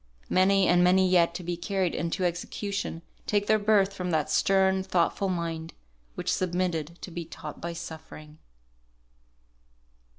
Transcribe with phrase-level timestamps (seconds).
[0.31, 4.81] Many and many yet to be carried into execution, take their birth from that stern,
[4.81, 5.75] thoughtful mind,
[6.15, 8.39] which submitted to be taught by suffering.